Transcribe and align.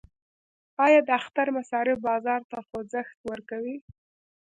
آیا 0.85 0.99
د 1.07 1.09
اختر 1.19 1.47
مصارف 1.57 1.97
بازار 2.07 2.41
ته 2.49 2.57
خوځښت 2.67 3.17
ورکوي؟ 3.31 3.77